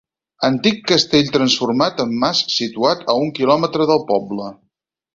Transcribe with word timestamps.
Antic 0.47 0.79
castell 0.91 1.29
transformat 1.35 2.03
en 2.05 2.17
mas 2.25 2.41
situat 2.57 3.07
a 3.15 3.19
un 3.23 3.33
quilòmetre 3.39 3.91
del 3.95 4.07
poble. 4.13 4.53